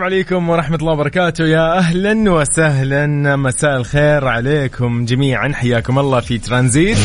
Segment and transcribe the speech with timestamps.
[0.00, 1.44] السلام عليكم ورحمة الله وبركاته.
[1.44, 3.36] يا أهلا وسهلا.
[3.36, 5.52] مساء الخير عليكم جميعا.
[5.54, 6.98] حياكم الله في ترانزيت.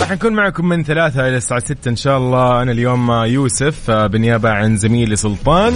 [0.00, 2.62] راح نكون معكم من ثلاثة إلى الساعة ستة إن شاء الله.
[2.62, 5.72] أنا اليوم يوسف بالنيابة عن زميلي سلطان.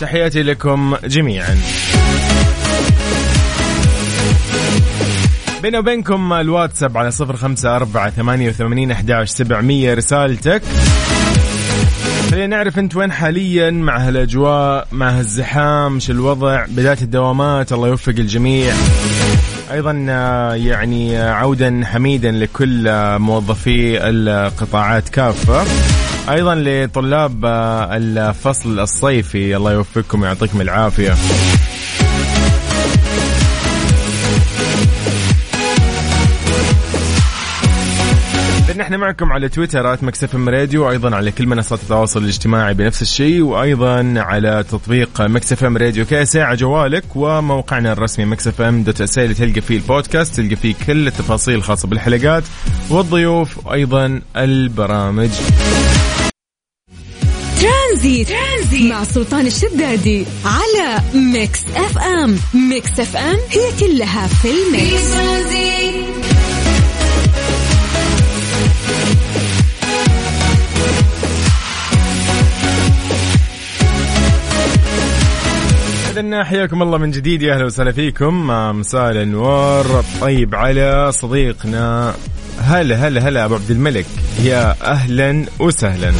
[0.00, 1.56] تحياتي لكم جميعا.
[5.62, 9.94] بيني وبينكم الواتساب على صفر خمسة أربعة ثمانية وثمانين أحداش سبعمية.
[9.94, 10.62] رسالتك.
[12.30, 18.14] خلينا نعرف انت وين حاليا مع هالأجواء مع هالزحام شو الوضع؟ بداية الدوامات الله يوفق
[18.18, 18.74] الجميع.
[19.72, 25.64] أيضا آه، يعني آه، عودا حميدا لكل آه، موظفي القطاعات كافة.
[26.30, 27.44] أيضا لطلاب
[27.92, 31.14] الفصل الصيفي الله يوفقكم ويعطيكم العافية.
[38.86, 43.42] إحنا معكم على تويتر Mix FM Radio وأيضا على كل منصات التواصل الاجتماعي بنفس الشيء
[43.42, 49.18] وأيضا على تطبيق Mix FM Radio كاسع على جوالك وموقعنا الرسمي Mix FM dot S
[49.18, 52.44] اللي تلقى فيه البودكاست تلقى فيه كل التفاصيل الخاصه بالحلقات
[52.90, 55.30] والضيوف وأيضا البرامج
[57.60, 58.28] ترانزيت.
[58.28, 62.38] ترانزيت مع سلطان الشدادي على Mix FM
[62.70, 66.05] Mix FM هي كلها في في الميكس ترانزيت
[76.16, 77.42] إذن حياكم الله من جديد.
[77.42, 78.46] يا أهلا وسهلا فيكم.
[78.78, 82.14] مساء الانوار طيب على صديقنا
[82.60, 84.06] هلا هلا هلا أبو عبد الملك.
[84.42, 86.12] يا أهلا وسهلا.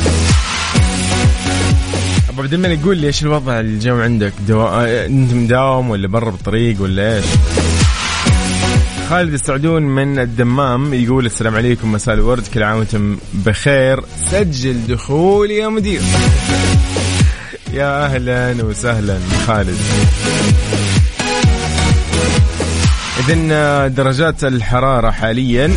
[2.28, 4.32] أبو عبد الملك قول لي إيش الوضع؟ الجو عندك.
[4.50, 7.24] آه، أنت مداوم ولا برا بالطريق ولا إيش؟
[9.10, 14.00] خالد السعدون من الدمام يقول السلام عليكم مساء الورد كل عام وأنتم بخير.
[14.30, 16.00] سجل دخول يا مدير.
[17.76, 19.78] يا أهلا وسهلا خالد.
[23.18, 23.48] إذن
[23.94, 25.72] درجات الحرارة حاليا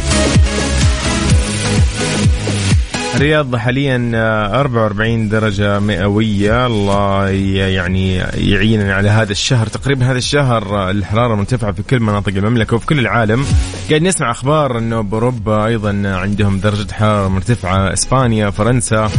[3.15, 4.11] الرياض حاليا
[4.59, 6.65] 44 درجة مئوية.
[6.65, 9.67] الله يعني يعيننا على هذا الشهر.
[9.67, 13.45] تقريبا هذا الشهر الحرارة مرتفعة في كل مناطق المملكة وفي كل العالم.
[13.89, 17.93] قاعد نسمع أخبار أنه بأوروبا أيضا عندهم درجة حرارة مرتفعة.
[17.93, 19.09] إسبانيا فرنسا.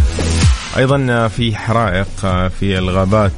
[0.76, 2.06] أيضا في حرائق
[2.60, 3.32] في الغابات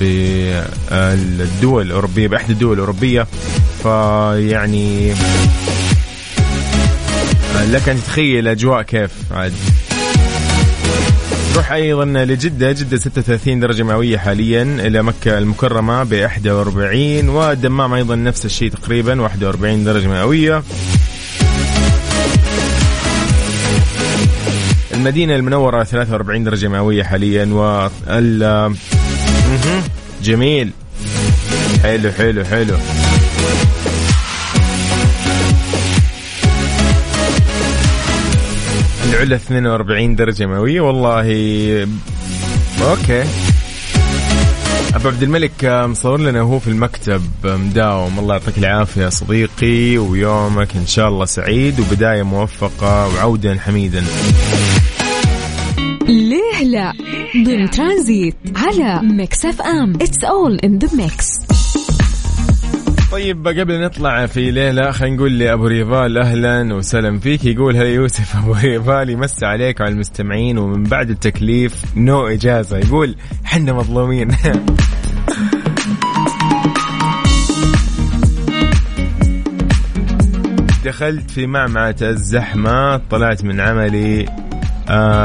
[0.00, 3.26] بالدول الأوروبية باحدى الدول الأوروبية.
[3.82, 5.14] فيعني
[7.70, 9.52] لك أن تتخيل أجواء كيف عاد.
[11.52, 18.16] نروح أيضا لجدة جدة 36 درجة مئوية حاليا إلى مكة المكرمة ب 41 والدمام أيضا
[18.16, 20.62] نفس الشيء تقريبا 41 درجة مئوية.
[25.00, 28.38] المدينة المنورة 43 درجة مئوية حاليا وال
[29.50, 29.82] مهم.
[30.22, 30.70] جميل.
[31.82, 32.74] حلو حلو حلو.
[39.10, 41.26] العلا 42 درجة مئوية والله.
[42.82, 43.24] أوكي.
[44.94, 48.18] أبو عبد الملك مصور لنا وهو في المكتب مداوم.
[48.18, 54.04] الله يعطيك العافية صديقي ويومك إن شاء الله سعيد وبداية موفقة وعودا حميدا.
[56.60, 56.92] ليه لا
[57.44, 59.92] ضمن ترانزيت على Mix FM.
[59.94, 61.26] It's all in the mix
[63.12, 67.44] طيب قبل نطلع في ليلة خلينا نقول لأبو ريفال أهلا وسهلا فيك.
[67.44, 72.78] يقول هلا يوسف أبو ريفال يمسي عليك وعلى المستمعين ومن بعد التكليف no إجازة.
[72.78, 74.28] يقول حنا مظلومين.
[80.84, 84.26] دخلت في معمعة الزحمة طلعت من عملي.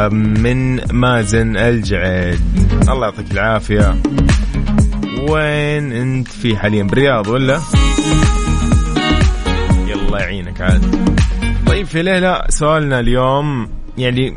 [0.09, 2.39] من مازن الجعيد.
[2.89, 3.95] الله يعطيك العافية.
[5.29, 7.59] وين انت في حاليا؟ بالرياض ولا؟
[9.88, 11.09] يلا يعينك عاد.
[11.67, 14.35] طيب في ليلة سؤالنا اليوم يعني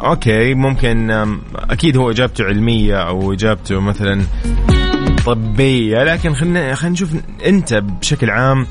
[0.00, 1.10] أوكي ممكن
[1.70, 4.22] أكيد هو إجابته علمية أو إجابته مثلا
[5.26, 7.10] طبية لكن خلينا خلينا نشوف
[7.46, 8.66] أنت بشكل عام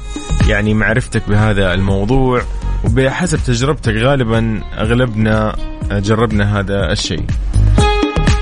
[0.47, 2.41] يعني معرفتك بهذا الموضوع.
[2.85, 5.55] وبحسب تجربتك غالبا أغلبنا
[5.91, 7.23] جربنا هذا الشيء.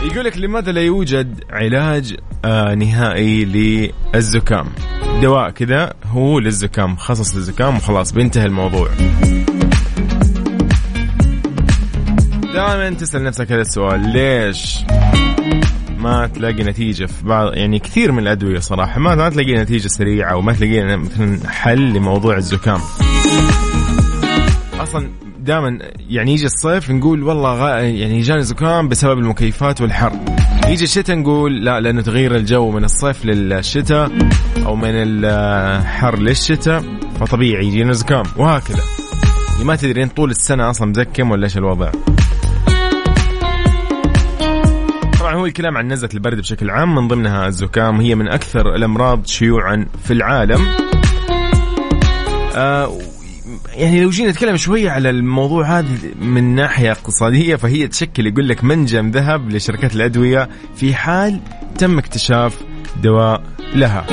[0.04, 4.66] يقول لك لماذا لا يوجد علاج آه نهائي للزكام؟
[5.22, 8.90] دواء كذا هو للزكام خصص للزكام وخلاص بينتهي الموضوع.
[12.54, 14.78] دائما تسأل نفسك هذا السؤال ليش
[15.98, 20.36] ما تلاقي نتيجة في بعض؟ يعني كثير من الأدوية صراحة ما ما تلاقي نتيجة سريعة
[20.36, 22.80] وما تلاقي مثلا حل لموضوع الزكام.
[24.80, 25.10] أصلا
[25.40, 25.80] دائما
[26.10, 30.12] يعني يجي الصيف نقول والله غا يعني جاني زكام بسبب المكيفات والحر.
[30.68, 34.12] يجي الشتاء نقول لا لأنه تغيير الجو من الصيف للشتاء
[34.66, 36.84] أو من الحر للشتاء
[37.20, 38.24] فطبيعي يجينا زكام.
[38.38, 38.84] وهكذا.
[39.52, 41.92] يعني ما تدري طول السنة أصلا مزكم ولا إيش الوضع.
[45.20, 48.02] طبعا هو الكلام عن نزلة البرد بشكل عام من ضمنها الزكام.
[48.02, 50.68] هي من أكثر الأمراض شيوعا في العالم.
[52.56, 52.90] آه
[53.78, 55.88] يعني لو جينا نتكلم شوية على الموضوع هذا
[56.22, 61.40] من ناحية اقتصادية فهي تشكل يقول لك منجم ذهب لشركات الأدوية في حال
[61.78, 62.62] تم اكتشاف
[63.04, 63.44] دواء
[63.76, 64.06] لها.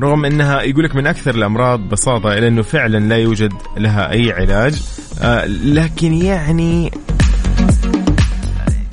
[0.00, 4.32] رغم أنها يقول لك من أكثر الأمراض بساطة إلى أنه فعلا لا يوجد لها أي
[4.32, 4.82] علاج
[5.22, 6.90] آه لكن يعني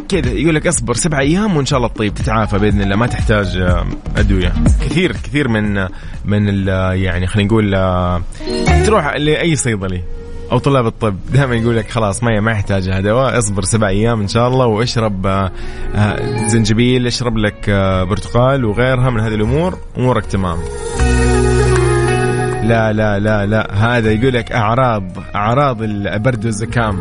[0.10, 3.58] كذا يقول لك اصبر سبع أيام وإن شاء الله تطيب تتعافى بإذن الله ما تحتاج
[3.58, 3.86] آه،
[4.18, 4.54] أدوية.
[4.82, 5.88] كثير كثير من
[6.26, 8.22] من يعني خلينا نقول آه،
[8.86, 10.04] تروح لأي صيدلي
[10.52, 14.28] أو طلاب الطب دائما يقول لك خلاص ما ما يحتاج دواء اصبر سبع أيام إن
[14.28, 15.52] شاء الله واشرب آه،
[16.48, 17.70] زنجبيل اشرب لك
[18.10, 20.58] برتقال وغيرها من هذه الأمور أمورك تمام.
[22.68, 23.74] لا لا لا لا.
[23.74, 25.04] هذا يقول لك أعراض
[25.36, 27.00] أعراض البرد والزكام.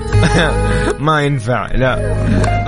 [1.06, 1.66] ما ينفع.
[1.66, 2.14] لا.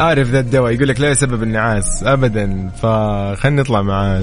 [0.00, 0.72] أعرف ذا الدواء.
[0.72, 2.70] يقول لك لا يسبب النعاس ابدا.
[2.82, 4.20] فخلنا نطلع مع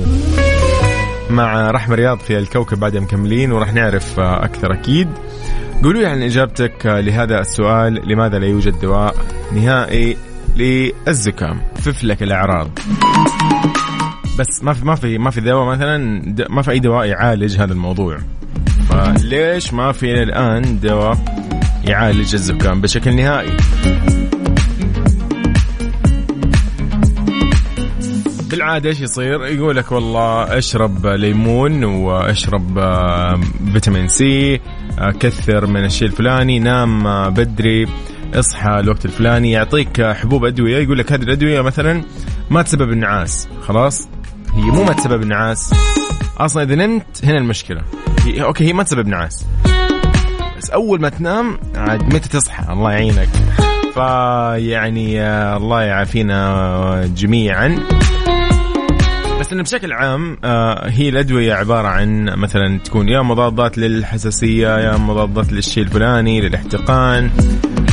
[1.29, 5.07] مع رحمة رياض في الكوكب بعد مكملين وراح نعرف أكثر أكيد.
[5.83, 8.09] قولوا لي عن إجابتك لهذا السؤال.
[8.09, 9.15] لماذا لا يوجد دواء
[9.51, 10.17] نهائي
[10.55, 12.69] للزكام؟ ففلك الأعراض.
[14.39, 16.23] بس ما في ما في ما في دواء مثلا.
[16.49, 18.17] ما في أي دواء يعالج هذا الموضوع.
[18.89, 21.17] فليش ما في الآن دواء
[21.87, 23.57] يعالج الزكام بشكل نهائي؟
[28.49, 32.79] بالعادة إيش يصير؟ يقول لك والله أشرب ليمون وأشرب
[33.73, 34.59] فيتامين سي
[35.19, 37.87] كثر من الشيء الفلاني نام بدري
[38.33, 42.03] اصحى الوقت الفلاني يعطيك حبوب أدوية يقول لك هذه الأدوية مثلا
[42.49, 44.07] ما تسبب النعاس خلاص؟
[44.55, 45.73] هي مو ما تسبب النعاس
[46.37, 47.81] أصلا إذا نمت هنا المشكلة.
[48.25, 49.45] هي أوكي هي ما تسبب نعاس.
[50.57, 53.29] بس أول ما تنام عاد متى تصحى؟ الله يعينك.
[53.93, 55.23] فيعني
[55.55, 57.79] الله يعافينا جميعا.
[59.39, 64.97] بس إنه بشكل عام آه هي الأدوية عبارة عن مثلا تكون يا مضادات للحساسية يا
[64.97, 67.29] مضادات للشيء الفلاني للاحتقان.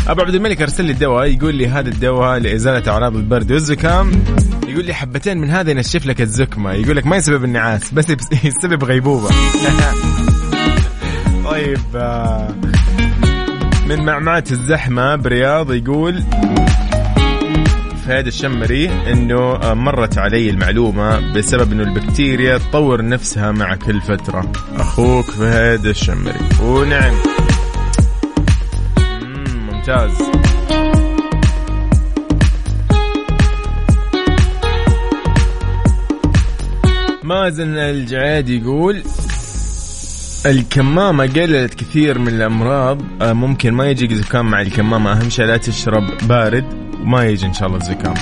[0.09, 4.13] أبو عبد الملك أرسل لي الدواء يقول لي هذا الدواء لإزالة أعراض البرد والزكام.
[4.69, 6.73] يقول لي حبتين من هذا ينشف لك الزكمة.
[6.73, 8.07] يقول لك ما يسبب النعاس بس
[8.45, 9.29] يسبب غيبوبة.
[11.51, 12.49] طيب آه
[13.89, 16.23] من معمعة الزحمة برياض يقول
[18.07, 24.53] فهد الشمري إنه مرت علي المعلومة بسبب إنه البكتيريا تطور نفسها مع كل فترة.
[24.77, 26.39] أخوك فهد الشمري.
[26.63, 27.15] ونعم.
[29.73, 30.13] ممتاز.
[37.25, 39.03] مازن الجعيد يقول
[40.47, 42.99] الكمامة قللت كثير من الأمراض.
[43.23, 45.13] آه، ممكن ما يجيك زكام مع الكمامة.
[45.13, 46.65] أهم شيء لا تشرب بارد
[47.03, 48.15] وما يجي إن شاء الله الزكام.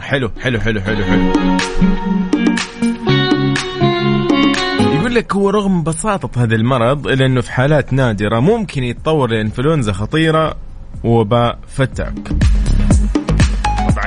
[0.00, 1.32] حلو حلو حلو حلو حلو.
[4.94, 9.92] يقول لك هو رغم بساطة هذا المرض إلا أنه في حالات نادرة ممكن يتطور لإنفلونزا
[9.92, 10.56] خطيرة
[11.04, 12.47] وباء فتاك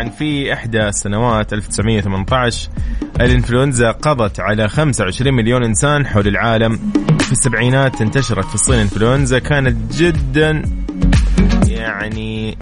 [0.02, 2.70] طبعا في إحدى السنوات 1918
[3.22, 6.80] الإنفلونزا قضت على 25 مليون إنسان حول العالم.
[7.20, 10.62] في السبعينات انتشرت في الصين إنفلونزا كانت جدا
[11.68, 12.58] يعني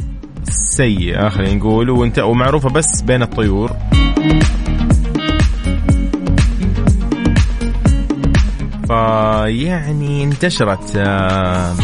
[0.50, 3.72] سيئة خلينا نقول وانت ومعروفة بس بين الطيور.
[8.88, 11.76] فيعني انتشرت آه،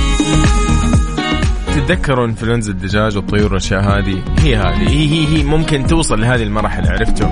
[1.86, 4.90] تتذكروا إنفلونزا الدجاج والطيور والاشياء هذه؟ هي هذه.
[4.90, 7.28] هي هي, هي ممكن توصل لهذه المراحل عرفتوا؟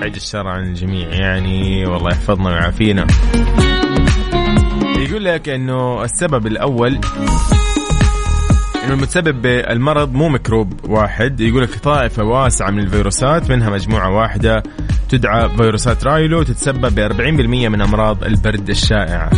[0.00, 3.06] بعيد الشر عن الجميع يعني والله يحفظنا ويعافينا.
[4.98, 7.00] يقول لك إنه السبب الأول
[8.84, 11.40] إنه المتسبب بالمرض مو ميكروب واحد.
[11.40, 14.62] يقول لك طائفة واسعة من الفيروسات منها مجموعة واحدة
[15.08, 17.20] تدعى فيروسات رايلو تتسبب ب 40%
[17.68, 19.30] من أمراض البرد الشائعه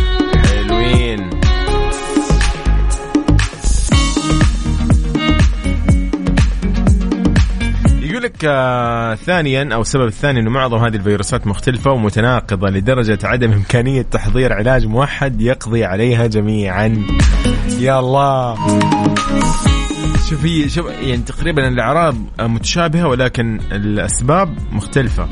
[0.45, 1.40] حلوين.
[8.47, 14.53] آه ثانيا أو السبب الثاني إنه معظم هذه الفيروسات مختلفة ومتناقضة لدرجة عدم إمكانية تحضير
[14.53, 17.03] علاج موحد يقضي عليها جميعا.
[17.79, 18.55] يا الله.
[20.29, 25.27] شوف هي شوف يعني تقريبا الأعراض متشابهة ولكن الأسباب مختلفة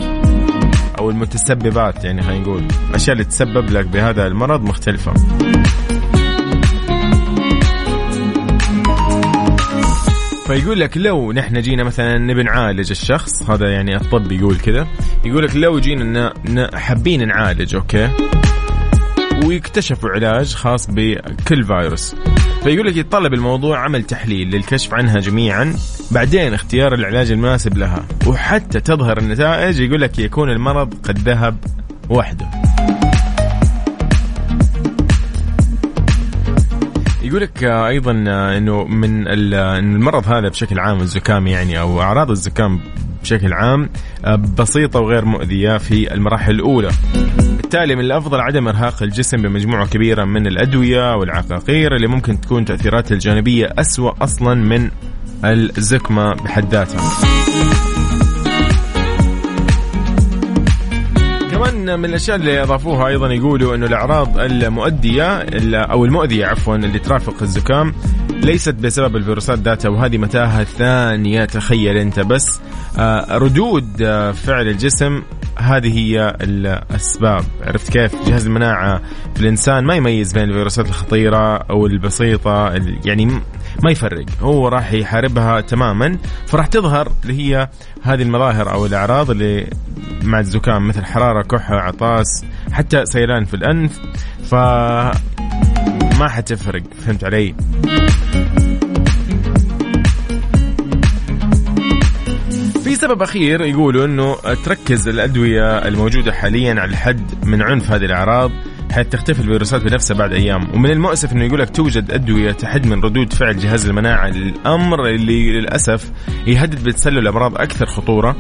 [1.00, 5.14] أو المتسببات يعني خلينا نقول الاشياء اللي تسبب لك بهذا المرض مختلفة.
[10.50, 14.88] فيقول لك لو نحن جينا مثلا نبي نعالج الشخص هذا يعني الطب يقول كذا
[15.26, 16.34] يقول لك لو جينا
[16.74, 18.10] حابين نعالج أوكي؟
[19.46, 22.16] ويكتشفوا علاج خاص بكل فيروس.
[22.64, 25.74] فيقول لك يتطلب الموضوع عمل تحليل للكشف عنها جميعا
[26.12, 28.06] بعدين اختيار العلاج المناسب لها.
[28.28, 31.58] وحتى تظهر النتائج يقول لك يكون المرض قد ذهب
[32.10, 32.69] وحده.
[37.30, 38.12] يقول لك أيضا
[38.58, 42.80] إنه من المرض هذا بشكل عام الزكام يعني أو أعراض الزكام
[43.22, 43.90] بشكل عام
[44.58, 46.90] بسيطة وغير مؤذية في المراحل الأولى
[47.58, 53.16] بالتالي من الأفضل عدم إرهاق الجسم بمجموعة كبيرة من الأدوية والعقاقير اللي ممكن تكون تاثيراتها
[53.16, 54.90] الجانبية أسوأ أصلا من
[55.44, 58.09] الزكمة بحد ذاتها.
[61.96, 65.38] من الأشياء اللي أضافوها أيضا يقولوا إنه الأعراض المؤدية
[65.84, 67.94] أو المؤذية عفوا اللي ترافق الزكام
[68.30, 71.46] ليست بسبب الفيروسات ذاتها وهذه متاهة ثانية.
[71.46, 72.60] تخيل أنت بس.
[72.98, 75.22] آه، ردود آه، فعل الجسم
[75.58, 77.44] هذه هي الأسباب.
[77.66, 79.02] عرفت كيف؟ جهاز المناعة
[79.36, 82.72] في الإنسان ما يميز بين الفيروسات الخطيرة أو البسيطة
[83.06, 83.42] يعني
[83.84, 84.26] ما يفرق.
[84.42, 86.18] هو راح يحاربها تماما.
[86.48, 87.70] فراح تظهر اللي هي
[88.04, 89.68] هذه المظاهر أو الأعراض اللي
[90.24, 94.00] مع الزكام مثل حرارة كحة عطاس حتى سيلان في الأنف.
[94.44, 94.56] ف
[96.20, 97.56] ما حتفرق فهمت علي؟
[102.84, 108.52] في سبب أخير يقولوا إنه تركز الأدوية الموجودة حاليا على الحد من عنف هذه الأعراض.
[108.92, 110.74] حيث تختفي الفيروسات بنفسها بعد أيام.
[110.74, 115.52] ومن المؤسف إنه يقول لك توجد أدوية تحد من ردود فعل جهاز المناعة الامر اللي
[115.52, 116.12] للأسف
[116.48, 118.36] يهدد بتسلل أمراض أكثر خطورة.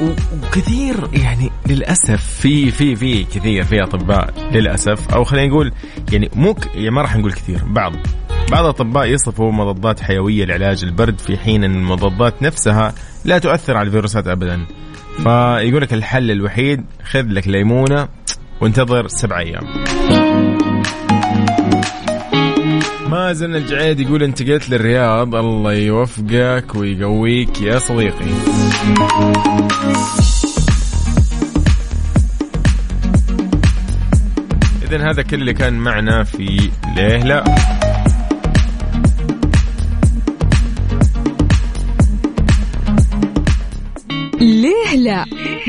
[0.00, 5.72] وكثير يعني للأسف في في في كثير في أطباء للأسف أو خلينا نقول
[6.12, 7.92] يعني مو يعني ما راح نقول كثير بعض.
[8.50, 13.86] بعض الأطباء يصفوا مضادات حيوية لعلاج البرد في حين أن المضادات نفسها لا تؤثر على
[13.86, 14.66] الفيروسات أبدا.
[15.22, 18.08] فيقول لك الحل الوحيد خذ لك ليمونة
[18.60, 19.64] وانتظر سبع أيام.
[23.08, 28.26] مازن الجعيد يقول انتقلت للرياض الله يوفقك ويقويك يا صديقي.
[34.82, 37.44] إذا هذا كل اللي كان معنا في ليه لا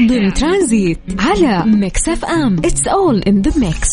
[0.07, 2.57] ضمن ترانزيت على Mix FM.
[2.57, 3.89] It's all in the mix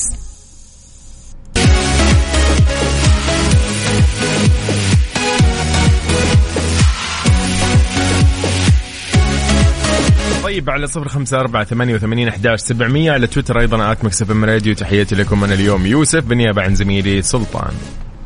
[10.44, 13.12] طيب على صفر خمسة أربعة ثمانية وثمانين أحداش سبعمية.
[13.12, 14.74] على تويتر أيضا at Mix FM Radio.
[14.74, 15.86] تحياتي لكم أنا اليوم.
[15.86, 17.74] يوسف بالنيابة عن زميلي سلطان.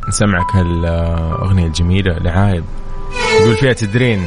[0.08, 2.64] نسمعك هالأغنية الجميلة لعايب
[3.40, 4.26] يقول فيها تدرين.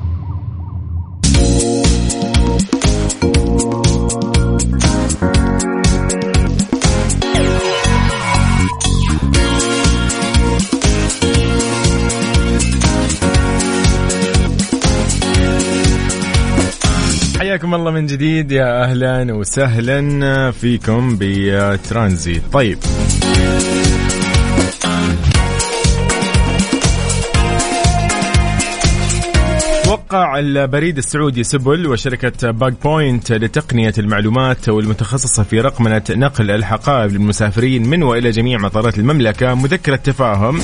[17.51, 22.43] حياكم الله من جديد يا أهلا وسهلا فيكم بترانزيت.
[22.53, 22.77] طيب.
[29.89, 37.89] وقع البريد السعودي سبل وشركة Bag Point لتقنية المعلومات والمتخصصة في رقمنة نقل الحقائب للمسافرين
[37.89, 40.59] من وإلى جميع مطارات المملكة مذكرة تفاهم.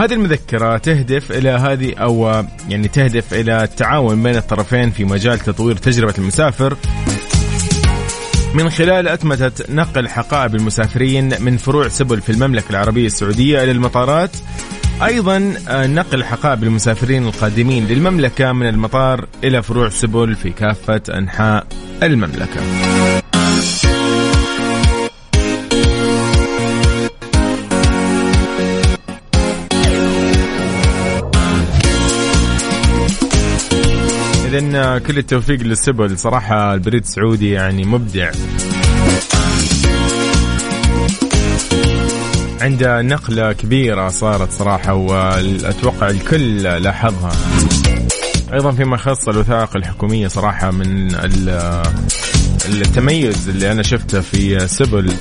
[0.00, 5.76] هذه المذكرة تهدف إلى هذه أو يعني تهدف إلى التعاون بين الطرفين في مجال تطوير
[5.76, 6.76] تجربة المسافر
[8.54, 14.30] من خلال أتمتة نقل حقائب المسافرين من فروع سبل في المملكة العربية السعودية إلى المطارات
[15.02, 21.66] أيضا آه، نقل حقائب المسافرين القادمين للمملكة من المطار إلى فروع سبل في كافة أنحاء
[22.02, 22.60] المملكة.
[34.60, 36.18] آه، كل التوفيق للسبل.
[36.18, 38.30] صراحة البريد السعودي يعني مبدع.
[42.60, 47.32] عنده نقلة كبيرة صارت صراحة وأتوقع الكل لاحظها.
[48.52, 51.14] أيضا فيما يخص الوثائق الحكومية صراحة من
[52.72, 55.12] التميز اللي أنا شفته في سبل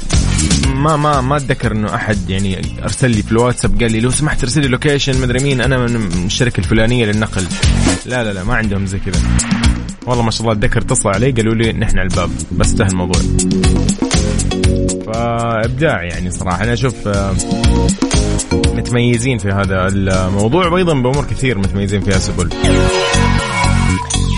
[0.75, 4.44] ما ما ما أتذكر إنه أحد يعني أرسل لي في الواتساب قال لي لو سمحت
[4.44, 7.48] ارسل لي location مدري مين أنا من الشركة الفلانية للنقل.
[8.06, 9.22] لا لا لا ما عندهم زي كذا.
[10.06, 13.22] والله ما شاء الله اتذكر اتصلوا علي قالوا لي نحن على الباب بس انتهى الموضوع.
[15.06, 16.63] فإبداع يعني صراحة.
[16.63, 17.34] أنا أشوف آه،
[18.53, 22.50] متميزين في هذا الموضوع وأيضا بأمور كثير متميزين فيها سبل.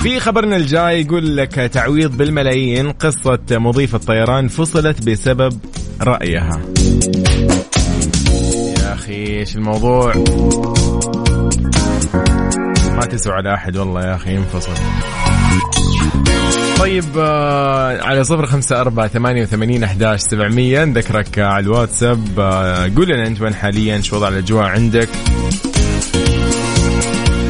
[0.01, 5.59] في خبرنا الجاي يقول لك تعويض بالملايين قصة مضيف الطيران فصلت بسبب
[6.01, 6.61] رأيها.
[8.79, 10.15] يا أخي إيش الموضوع؟
[12.95, 14.73] ما تسوى على أحد والله يا أخي ينفصل.
[16.79, 22.39] طيب آه على صفر خمسة أربعة ثمانية وثمانين أحداش سبعمية نذكرك على الواتساب.
[22.39, 25.09] آه قول لنا أنت وين حاليا شو وضع الأجواء عندك؟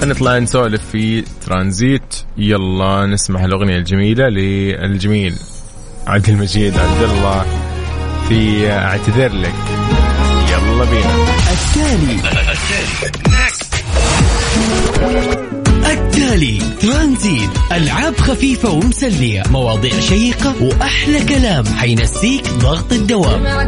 [0.03, 2.15] نطلع نسولف في ترانزيت.
[2.37, 5.35] يلا نسمع الأغنية الجميلة للجميل
[6.07, 7.45] عبد المجيد عبد الله
[8.29, 9.53] في اعتذر لك.
[10.51, 11.25] يلا بينا.
[11.51, 12.19] التالي.
[15.93, 16.61] التالي.
[16.81, 17.49] ترانزيت.
[17.71, 21.65] ألعاب خفيفة ومسلية مواضيع شيقة وأحلى كلام.
[21.65, 23.67] حينسيك ضغط الدوام.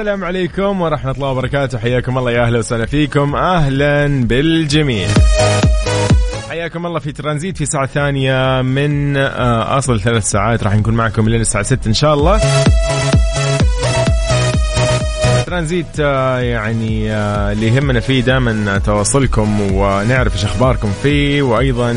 [0.00, 1.78] السلام عليكم ورحمة الله وبركاته.
[1.78, 3.36] حياكم الله يا أهلا وسهلا فيكم.
[3.36, 5.08] أهلا بالجميع.
[6.48, 10.62] حياكم الله في ترانزيت في ساعة ثانية من آه، أصل ثلاث ساعات.
[10.62, 12.40] راح نكون معكم لين الساعة 6 إن شاء الله.
[15.46, 21.92] ترانزيت آه، يعني آه، اللي يهمنا فيه دائما تواصلكم ونعرف إيش أخباركم فيه وأيضا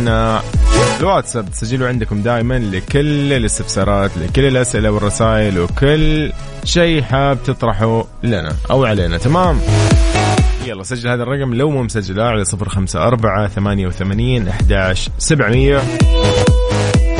[0.99, 6.31] الواتساب تسجلوا عندكم دائما لكل الاستفسارات لكل الأسئلة والرسائل وكل
[6.63, 9.17] شيء حاب تطرحه لنا أو علينا.
[9.17, 9.59] تمام؟
[10.65, 11.53] يلا سجل هذا الرقم.
[11.53, 15.81] لو مو مسجله على صفر خمسة أربعة ثمانية وثمانين أحداش سبعمية.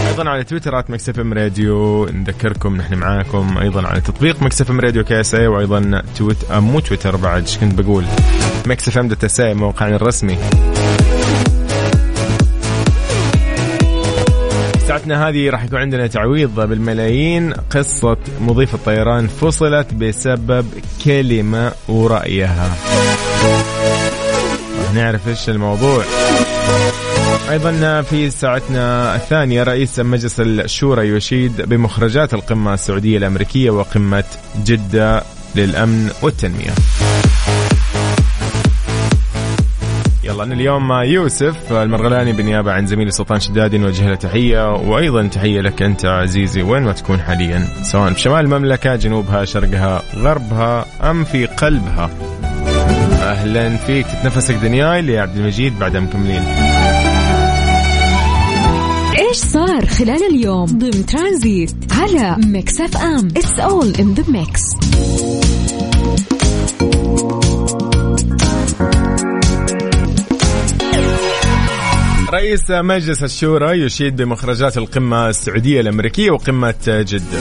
[0.07, 3.57] أيضا على تويتر at Mix FM Radio نذكركم نحن معاكم.
[3.57, 8.03] أيضا على تطبيق Mix FM Radio KSA وأيضا تويت مو تويتر بعد إيش كنت بقول؟
[8.65, 10.37] Mix FM dot SA موقعنا الرسمي.
[15.03, 17.53] ساعتنا هذه راح يكون عندنا تعويض بالملايين.
[17.53, 20.65] قصة مضيف الطيران فصلت بسبب
[21.05, 22.75] كلمة ورأيها.
[24.83, 26.03] راح نعرف إيش الموضوع.
[27.49, 34.23] أيضا في ساعتنا الثانية رئيس مجلس الشورى يشيد بمخرجات القمة السعودية الأمريكية وقمة
[34.65, 35.23] جدة
[35.55, 36.73] للأمن والتنمية.
[40.23, 45.27] يلا أنا اليوم مع يوسف المرغلاني بالنيابة عن زميلي سلطان شدادي نوجه له تحية وأيضا
[45.27, 50.85] تحية لك أنت عزيزي وين ما تكون حاليا سواء في شمال المملكة جنوبها شرقها غربها
[51.11, 52.09] أم في قلبها.
[53.21, 54.05] أهلا فيك.
[54.07, 56.43] تتنفسك دنياي لعبد المجيد بعد مكملين
[59.19, 63.27] إيش صار خلال اليوم؟ ضمن ترانزيت على Mix FM.
[63.27, 64.61] It's all in the mix
[72.33, 77.39] رئيس مجلس الشورى يشيد بمخرجات القمة السعودية الأمريكية وقمة جدة.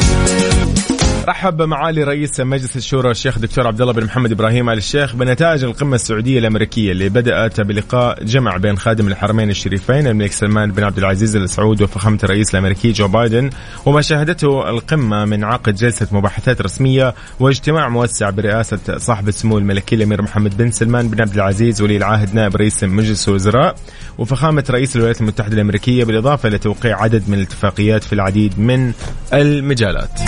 [1.28, 5.64] رحب معالي رئيس مجلس الشورى الشيخ دكتور عبد الله بن محمد إبراهيم آل الشيخ بنتائج
[5.64, 10.98] القمة السعودية الأمريكية اللي بدأت بلقاء جمع بين خادم الحرمين الشريفين الملك سلمان بن عبد
[10.98, 13.50] العزيز ال سعود وفخامة الرئيس الأمريكي جو بايدن
[13.86, 20.22] وما شهدته القمة من عقد جلسة مباحثات رسمية واجتماع موسع برئاسة صاحب السمو الملكي الأمير
[20.22, 23.74] محمد بن سلمان بن عبد العزيز ولي العهد نائب رئيس مجلس الوزراء
[24.18, 28.92] وفخامة رئيس الولايات المتحدة الأمريكية بالإضافة إلى توقيع عدد من الاتفاقيات في العديد من
[29.32, 30.20] المجالات.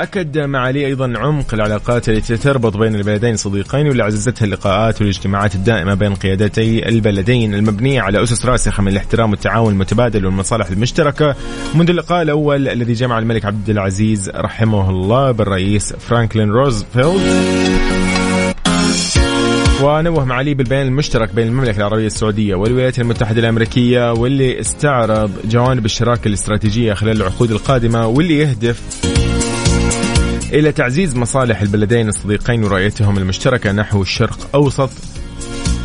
[0.00, 5.94] أكد معالي أيضا عمق العلاقات التي تربط بين البلدين الصديقين واللي عززتها اللقاءات والاجتماعات الدائمة
[5.94, 7.54] بين قيادتي البلدين.
[7.54, 11.34] المبنية على أسس راسخة من الاحترام والتعاون المتبادل والمصالح المشتركة.
[11.74, 17.20] منذ اللقاء الأول الذي جمع الملك عبد العزيز رحمه الله بالرئيس فرانكلين روزفلت
[19.82, 26.28] ونوه معالي بالبيان المشترك بين المملكة العربية السعودية والولايات المتحدة الأمريكية واللي استعرض جوانب الشراكة
[26.28, 28.82] الاستراتيجية خلال العقود القادمة واللي يهدف
[30.52, 34.90] إلى تعزيز مصالح البلدين الصديقين ورؤيتهم المشتركة نحو الشرق أوسط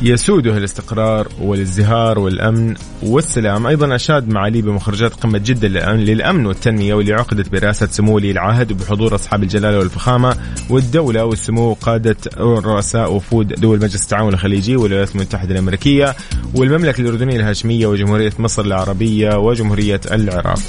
[0.02, 7.50] يسوده الاستقرار والازدهار والأمن والسلام، أيضا أشاد معالي بمخرجات قمة جده للامن والتنمية واللي عقدت
[7.50, 10.36] برئاسة سمو ولي العهد وبحضور أصحاب الجلالة والفخامة
[10.70, 16.16] والدولة والسمو قادة رؤساء وفود دول مجلس التعاون الخليجي والولايات المتحدة الأمريكية
[16.56, 20.60] والمملكة الأردنية الهاشمية وجمهورية مصر العربية وجمهورية العراق.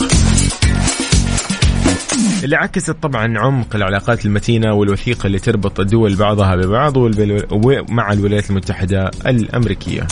[2.45, 6.97] اللي عكست طبعا عمق العلاقات المتينة والوثيقة اللي تربط الدول بعضها ببعض
[7.89, 10.07] مع الولايات المتحدة الأمريكية.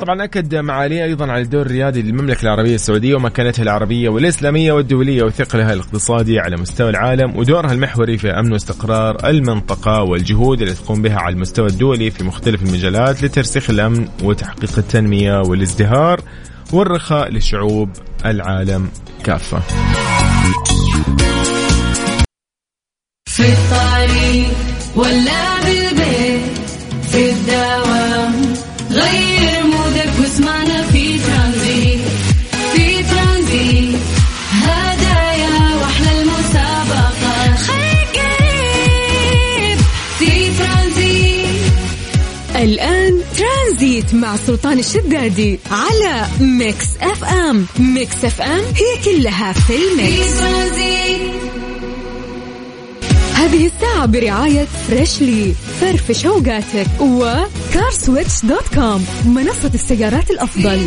[0.00, 5.72] طبعا أكد معالي أيضا على الدور الريادي للمملكة العربية السعودية ومكانتها العربية والإسلامية والدولية وثقلها
[5.72, 11.34] الاقتصادي على مستوى العالم ودورها المحوري في أمن واستقرار المنطقة والجهود اللي تقوم بها على
[11.34, 16.20] المستوى الدولي في مختلف المجالات لترسيخ الأمن وتحقيق التنمية والازدهار
[16.72, 17.90] والرخاء لشعوب
[18.24, 18.90] العالم
[19.24, 19.62] كافة.
[23.26, 24.50] في الطريق
[24.96, 26.58] ولا بالبيت
[27.10, 28.54] في الدوام
[28.90, 32.00] غير مودك واسمعنا في ترانزيت
[32.72, 34.00] في ترانزيت.
[34.62, 39.78] هدايا وأحلى المسابقة خليك قريب
[40.18, 41.72] في ترانزيت.
[42.56, 42.97] الآن
[44.08, 47.66] ترانزيت مع سلطان الشدادي على Mix FM.
[47.78, 50.40] Mix FM هي كلها في ال mix.
[53.34, 60.86] هذه الساعة برعاية Freshly فرفش اوقاتك و CarSwitch dot com منصة السيارات الأفضل.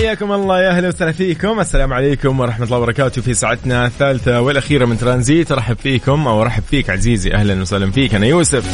[0.00, 1.60] حياكم الله يا أهلا وسهلا فيكم.
[1.60, 5.52] السلام عليكم ورحمة الله وبركاته في ساعتنا الثالثة والأخيرة من ترانزيت.
[5.52, 7.32] أرحب فيكم أو أرحب فيك عزيزي.
[7.32, 8.14] أهلا وسهلا فيك.
[8.14, 8.64] أنا يوسف.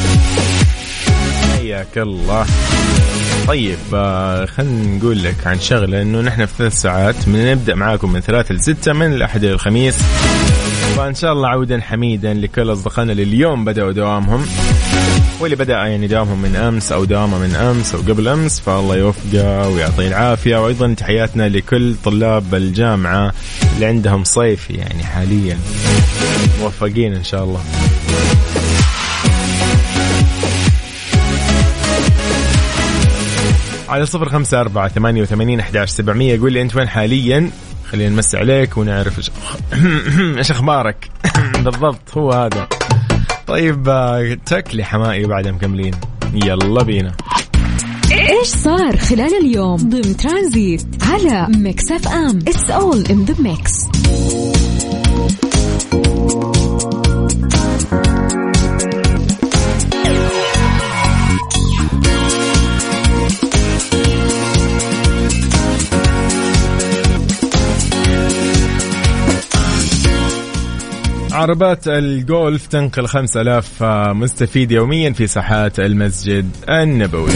[1.56, 2.46] حياك الله.
[3.48, 8.12] طيب آه، خلينا نقول لك عن شغلة إنه نحن في ثلاث ساعات من نبدا معاكم
[8.12, 9.98] من ثلاثة لستة من الأحد إلى الخميس.
[10.96, 14.46] فان شاء الله عودا حميدا لكل أصدقائنا اللي اليوم بدأوا دوامهم.
[15.40, 19.68] واللي بدأ يعني دوامهم من أمس أو دوامه من أمس أو قبل أمس فالله يوفقه
[19.68, 20.56] ويعطيه العافية.
[20.56, 23.32] وأيضا تحياتنا لكل طلاب الجامعة
[23.74, 25.58] اللي عندهم صيفي يعني حاليا
[26.60, 27.60] موفقين إن شاء الله.
[33.88, 37.50] على صفر خمسة أربعة ثمانية وثمانين أحداش سبعمية يقول لي أنت وين حاليا؟
[37.90, 39.30] خلينا نمسي عليك ونعرف إيش
[40.38, 41.10] إيش أخبارك.
[41.64, 42.68] بالضبط هو هذا.
[43.46, 45.94] طيب آه، تكلي حمائي بعد مكملين.
[46.34, 47.12] يلا بينا.
[48.12, 52.38] إيش صار خلال اليوم؟ ضمن ترانزيت على Mix FM.
[52.48, 53.72] It's all in the mix
[71.46, 73.82] عربات الجولف تنقل 5000
[74.14, 77.30] مستفيد يوميا في ساحات المسجد النبوي.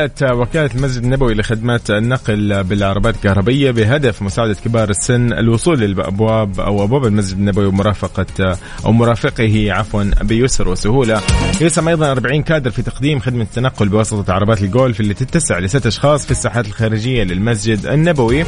[0.00, 6.84] هيئة وكالة المسجد النبوي لخدمات النقل بالعربات الكهربية بهدف مساعدة كبار السن الوصول للأبواب أو
[6.84, 11.20] أبواب المسجد النبوي ومرافقة أو مرافقه عفوا بيسر وسهولة.
[11.60, 16.24] يسهم أيضا 40 كادر في تقديم خدمة التنقل بواسطة عربات الجولف اللي تتسع لست أشخاص
[16.24, 18.44] في الساحات الخارجية للمسجد النبوي.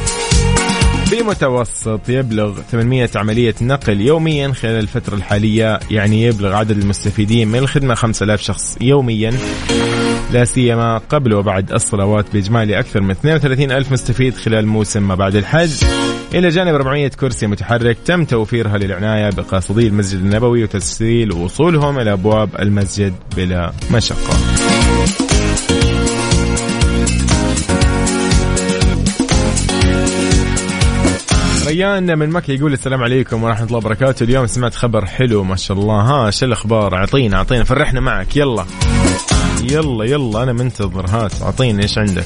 [1.13, 7.95] بمتوسط يبلغ 800 عملية نقل يوميا خلال الفترة الحالية يعني يبلغ عدد المستفيدين من الخدمة
[7.95, 9.33] 5000 شخص يوميا
[10.31, 15.35] لا سيما قبل وبعد الصلوات بإجمالي أكثر من 32 ألف مستفيد خلال موسم ما بعد
[15.35, 15.83] الحج.
[16.33, 22.49] إلى جانب 400 كرسي متحرك تم توفيرها للعناية بقاصدي المسجد النبوي وتسهيل وصولهم إلى أبواب
[22.59, 24.33] المسجد بلا مشقة.
[31.73, 34.23] ريان من مكة يقول السلام عليكم ورحمة الله وبركاته.
[34.23, 36.01] اليوم سمعت خبر حلو ما شاء الله.
[36.01, 38.37] ها شو الأخبار؟ أعطينا أعطينا فرحنا معك.
[38.37, 38.65] يلا.
[39.63, 40.43] يلا يلا.
[40.43, 41.05] أنا منتظر.
[41.09, 42.25] هات أعطينا إيش عندك؟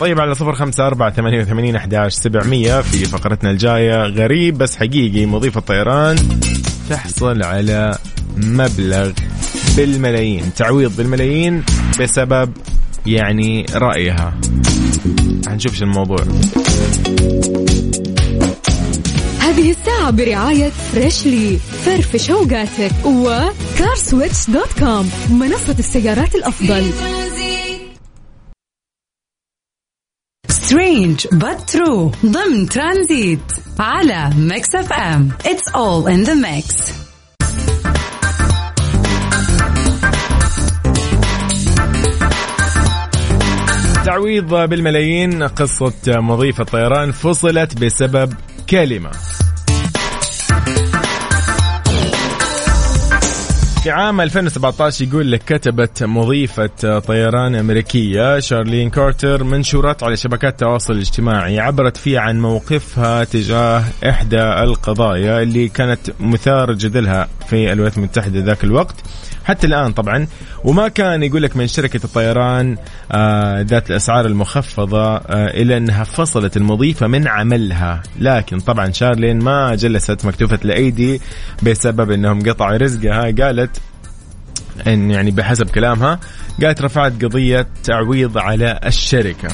[0.00, 4.06] طيب على صفر خمسة أربعة ثمانية وثمانين أحداش سبعمية في فقرتنا الجاية.
[4.06, 6.16] غريب بس حقيقي مضيف الطيران
[6.90, 7.98] تحصل على
[8.36, 9.10] مبلغ
[9.76, 11.64] بالملايين تعويض بالملايين
[12.00, 12.52] بسبب
[13.06, 14.34] يعني رأيها.
[15.48, 16.18] حنشوف شو الموضوع.
[19.40, 26.90] هذه الساعة برعاية Freshly فرفش اوقاتك و CarSwitch dot com منصة السيارات الأفضل.
[30.50, 33.40] Strange but true ضمن ترانزيت
[33.78, 35.32] على Mix FM.
[35.44, 36.92] It's all in the mix.
[44.08, 48.34] تعويض بالملايين قصة مضيف الطيران فصلت بسبب
[48.70, 49.10] كلمة.
[53.82, 60.92] في عام 2017 يقول لك كتبت مضيفة طيران أمريكية شارلين كارتر منشورات على شبكات التواصل
[60.92, 68.40] الاجتماعي عبرت فيه عن موقفها تجاه إحدى القضايا اللي كانت مثار جدلها في الولايات المتحدة
[68.40, 68.94] ذاك الوقت.
[69.48, 70.26] حتى الآن طبعا.
[70.64, 72.76] وما كان يقول لك من شركة الطيران
[73.12, 78.02] آه ذات الأسعار المخفضة آه إلى أنها فصلت المضيفة من عملها.
[78.18, 81.20] لكن طبعا شارلين ما جلست مكتوفة الأيدي
[81.62, 83.22] بسبب إنهم قطعوا رزقها.
[83.22, 83.80] قالت
[84.86, 86.20] إن يعني بحسب كلامها
[86.62, 89.48] قالت رفعت قضية تعويض على الشركة.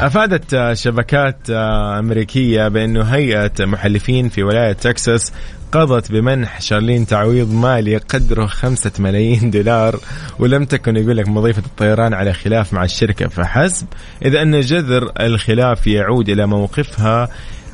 [0.00, 1.50] أفادت شبكات
[1.98, 5.32] أمريكية بأنه هيئة محلفين في ولاية تكساس
[5.72, 10.00] قضت بمنح شارلين تعويض مالي قدره خمسة ملايين دولار
[10.38, 13.86] ولم تكن يقول لك مضيفة الطيران على خلاف مع الشركة فحسب.
[14.24, 17.28] إذا أن جذر الخلاف يعود إلى موقفها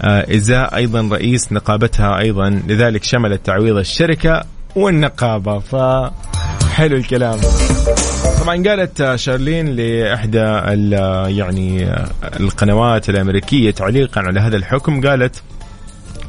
[0.04, 2.62] إزاء أيضا رئيس نقابتها أيضا.
[2.68, 4.44] لذلك شملت تعويض الشركة
[4.76, 5.74] والنقابة ف
[6.72, 7.38] حلو الكلام.
[8.40, 10.38] طبعا قالت شارلين لإحدى
[11.36, 11.88] يعني
[12.40, 15.42] القنوات الأمريكية تعليقا على هذا الحكم قالت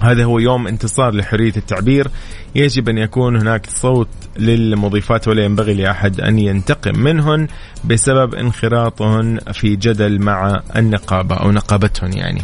[0.01, 2.07] هذا هو يوم انتصار لحرية التعبير.
[2.55, 4.07] يجب أن يكون هناك صوت
[4.39, 7.47] للمضيفات ولا ينبغي لأحد أن ينتقم منهن
[7.85, 12.41] بسبب انخراطهن في جدل مع النقابة أو نقابتهن يعني.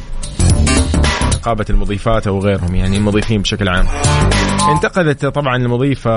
[1.33, 3.85] نقابة المضيفات أو غيرهم يعني المضيفين بشكل عام.
[4.71, 6.11] انتقدت طبعا المضيفة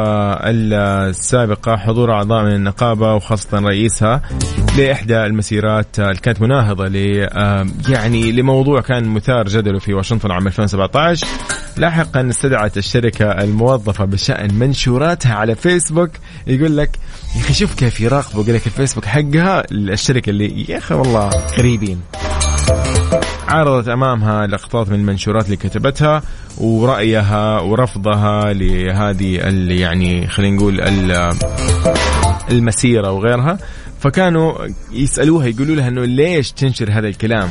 [0.51, 4.23] السابقة حضور أعضاء من النقابة وخاصة رئيسها.
[4.77, 6.97] لإحدى المسيرات اللي كانت مناهضة ل
[7.89, 11.27] يعني لموضوع كان مثار جدله في واشنطن عام 2017
[11.77, 16.11] لاحقا استدعت الشركة الموظفة بشأن منشوراتها على فيسبوك
[16.47, 16.99] يقول لك
[17.37, 22.01] يا أخي شوف كيف يراقبوا يقول لك الفيسبوك حقها الشركة اللي يا أخي والله غريبين
[23.49, 26.23] عرضت أمامها لقطات من المنشورات اللي كتبتها
[26.59, 29.37] ورأيها ورفضها لهذه
[29.73, 30.81] يعني خلينا نقول
[32.51, 33.59] المسيرة وغيرها.
[34.07, 34.55] فكانوا
[34.93, 37.49] يسألوها يقولوا لها إنه ليش تنشر هذا الكلام؟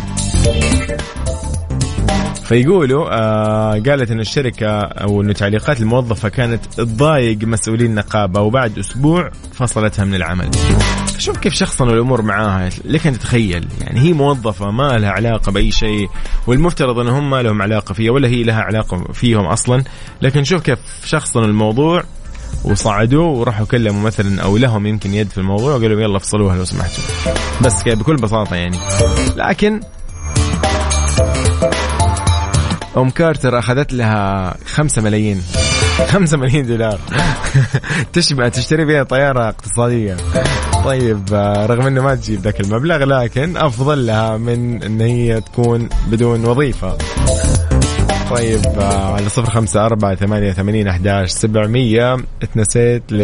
[2.44, 9.32] فيقولوا آه قالت إن الشركة أو إنه تعليقات الموظفة كانت تضايق مسؤولين النقابه وبعد أسبوع
[9.54, 10.52] فصلتها من العمل.
[11.18, 12.70] شوف كيف شخصنوا الأمور معاها.
[12.86, 16.10] لك أن تتخيل يعني هي موظفة ما لها علاقة بأي شيء
[16.48, 19.84] والمفترض ان هم ما لهم علاقة فيها ولا هي لها علاقة فيهم أصلا.
[20.22, 22.04] لكن شوف كيف شخصنوا الموضوع
[22.64, 27.04] وصعدوه وراحوا كلموا مثلا أو لهم يمكن يد في الموضوع وقالوا يلا افصلوها لو سمحتوا.
[27.62, 28.78] بس بكل بساطة يعني.
[29.36, 29.82] لكن
[32.98, 35.42] أم كارتر أخذت لها خمسة ملايين.
[36.14, 37.00] خمسة ملايين دولار.
[38.14, 40.18] تشبه تشتري بها طيارة اقتصادية.
[40.86, 41.24] طيب
[41.70, 46.98] رغم إنه ما تجيب ذاك المبلغ لكن أفضل لها من إن هي تكون بدون وظيفة.
[48.30, 53.18] طيب آه، على صفر خمسة أربعة ثمانية ثمانين أحداش سبعمية اتنسيت ل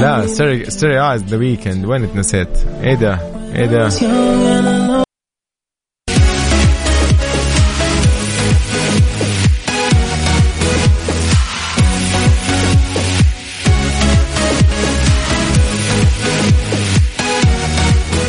[0.00, 2.48] لا ستيري ايز ذا ويكند وين اتنسيت؟
[2.82, 3.18] إيه ده؟
[3.54, 3.88] إيه ده؟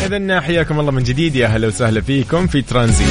[0.06, 3.08] إذا حياكم الله من جديد يا أهلا وسهلا فيكم في ترانزيت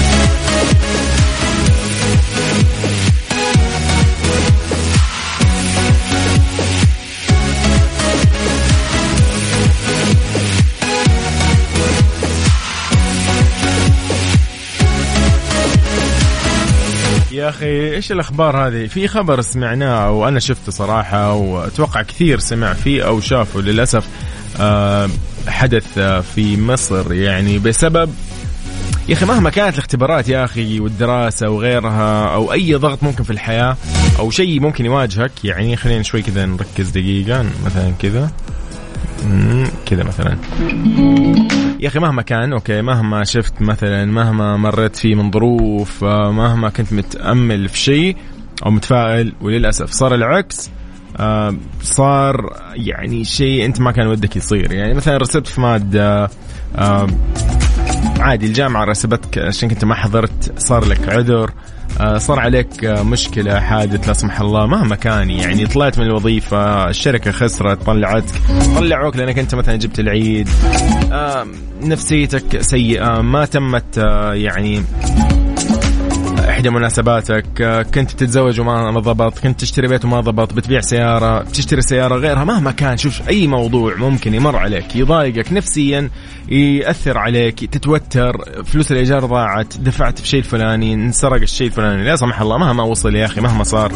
[17.48, 23.06] يا أخي إيش الأخبار هذه؟ في خبر سمعناه وأنا شفته صراحة وأتوقع كثير سمع فيه
[23.06, 24.06] أو شافه للأسف
[24.60, 25.08] آه،
[25.46, 25.98] حدث
[26.34, 28.14] في مصر يعني بسبب
[29.08, 33.76] يا أخي مهما كانت الاختبارات يا أخي والدراسة وغيرها أو أي ضغط ممكن في الحياة
[34.18, 38.30] أو شيء ممكن يواجهك يعني خلينا شوي كذا نركز دقيقة مثلا كذا
[39.86, 40.36] كذا مثلا.
[41.80, 46.68] يا أخي مهما كان أوكي مهما شفت مثلا مهما مريت فيه من ظروف آه، مهما
[46.68, 48.16] كنت متأمل في شيء
[48.66, 50.70] أو متفائل وللأسف صار العكس
[51.16, 54.72] آه، صار يعني شيء أنت ما كان ودك يصير.
[54.72, 56.30] يعني مثلا رسبت في مادة
[56.76, 57.06] آه،
[58.20, 61.50] عادي الجامعة رسبتك عشان كنت ما حضرت صار لك عذر.
[62.16, 67.30] صار عليك آه، مشكلة حادث لا سمح الله مهما كان يعني طلعت من الوظيفة الشركة
[67.30, 68.34] خسرت طلعتك
[68.76, 70.48] طلعوك لأنك أنت مثلا جبت العيد
[71.12, 71.46] آه،
[71.82, 74.82] نفسيتك سيئة ما تمت آه، يعني
[76.58, 77.46] احدى مناسباتك
[77.94, 82.44] كنت تتزوج وما ما ضبط كنت تشتري بيت وما ضبط بتبيع سيارة بتشتري سيارة غيرها
[82.44, 86.10] مهما كان شوف أي موضوع ممكن يمر عليك يضايقك نفسيا
[86.48, 92.40] يأثر عليك تتوتر فلوس الإيجار ضاعت دفعت في شيء الفلاني انسرق الشيء الفلاني لا سمح
[92.40, 93.92] الله مهما وصل يا أخي مهما صار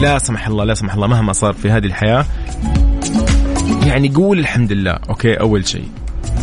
[0.00, 2.26] لا سمح الله لا سمح الله مهما صار في هذه الحياة.
[3.86, 5.88] يعني قول الحمد لله أوكي أول شيء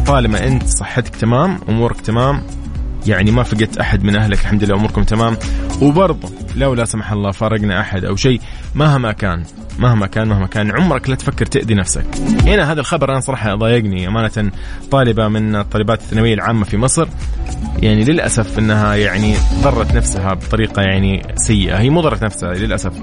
[0.08, 2.41] طالما أنت صحتك تمام أمورك تمام
[3.08, 5.38] يعني ما فقدت أحد من أهلك الحمد لله أموركم تمام.
[5.82, 8.41] وبرضه لو لا سمح الله فارقنا أحد أو شيء
[8.76, 9.44] مهما كان.
[9.80, 12.06] مهما كان مهما كان عمرك لا تفكر تأذي نفسك.
[12.46, 14.08] هنا هذا الخبر أنا صراحة ضايقني.
[14.08, 14.52] أمانة
[14.92, 17.08] طالبة من طالبات الثانوية العامة في مصر
[17.82, 21.78] يعني للأسف إنها يعني ضرت نفسها بطريقة يعني سيئة.
[21.80, 22.94] هي مو ضرت نفسها للأسف.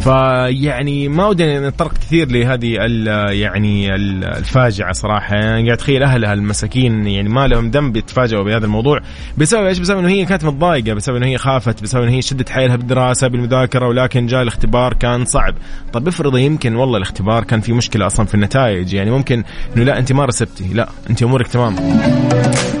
[0.00, 5.34] فيعني ما ودي نتطرق كثير لهذه ال- يعني ال- الفاجعة صراحة.
[5.36, 9.00] يعني قاعد اتخيل أهلها المساكين يعني ما لهم ذنب يتفاجئوا بهذا الموضوع.
[9.38, 12.48] بسبب إيش؟ بسبب إنه هي كانت متضايقة بسبب إنه هي خافت بسبب إنه هي شدت
[12.48, 15.54] حيلها بالدراسة بالمذاكرة ولكن جاء الاختبار كان صعب.
[15.92, 19.44] طب افرض يمكن والله الاختبار كان في مشكلة أصلا في النتائج يعني ممكن
[19.76, 21.76] إنه لا أنت ما رسبتي لا أنت أمورك تمام.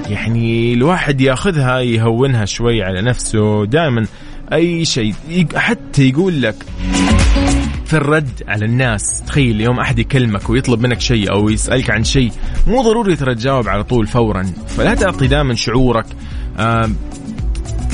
[0.08, 4.06] يعني الواحد يأخذها يهونها شوي على نفسه دائما
[4.52, 5.14] أي شيء
[5.54, 6.54] حتى يقول لك
[7.86, 12.32] في الرد على الناس تخيل اليوم أحد يكلمك ويطلب منك شيء أو يسألك عن شيء
[12.66, 14.46] مو ضروري ترى تجاوب على طول فورا.
[14.66, 16.06] فلا تعطي دائما شعورك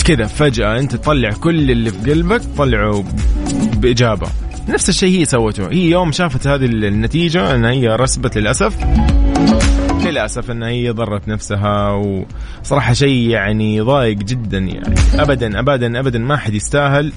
[0.04, 3.04] كذا فجأة أنت تطلع كل اللي في قلبك طلعه
[3.76, 4.28] بإجابة.
[4.68, 5.70] نفس الشيء هي سوته.
[5.70, 8.76] هي يوم شافت هذه النتيجة إن هي رسبت للأسف.
[10.04, 11.90] للأسف إن هي ضرت نفسها
[12.62, 14.94] وصراحه شيء يعني ضايق جدا يعني.
[15.14, 17.12] ابدا ابدا ابدا ما حد يستاهل.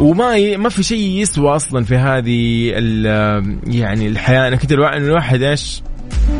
[0.00, 0.56] وما ي...
[0.56, 4.48] ما في شيء يسوى أصلا في هذه ال- يعني الحياة.
[4.48, 5.82] انك انت الواحد إيش؟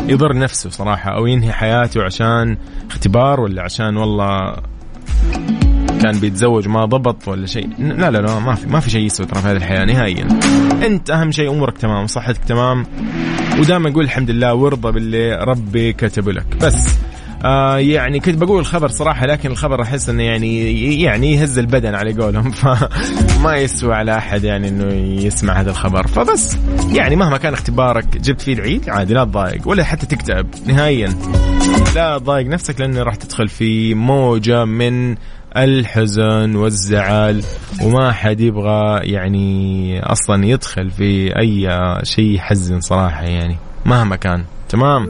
[0.09, 2.57] يضر نفسه صراحة أو ينهي حياته عشان
[2.91, 4.57] اختبار ولا عشان والله
[6.05, 7.69] كان بيتزوج ما ضبط ولا شيء.
[7.79, 10.29] لا لا لا ما في ما في شيء يسوى ترى في هذه الحياة نهائيا.
[10.87, 12.87] انت أهم شيء أمورك تمام صحتك تمام.
[13.59, 16.57] ودائما قول الحمد لله وارضى باللي ربي كتب لك.
[16.61, 16.89] بس
[17.45, 22.13] آه يعني كنت بقول الخبر صراحة لكن الخبر أحس إنه يعني يعني يهز البدن على
[22.13, 22.51] قولهم.
[22.61, 24.93] فما يسوى على أحد يعني إنه
[25.25, 26.07] يسمع هذا الخبر.
[26.07, 26.57] فبس
[26.93, 31.15] يعني مهما كان اختبارك جبت فيه العيد عادي لا تضايق ولا حتى تكتئب نهائيا.
[31.95, 35.17] لا تضايق نفسك لأنه راح تدخل في موجة من
[35.57, 37.43] الحزن والزعل
[37.83, 41.69] وما حد يبغى يعني أصلا يدخل في أي
[42.03, 44.45] شيء يحزن صراحة يعني مهما كان.
[44.69, 45.09] تمام؟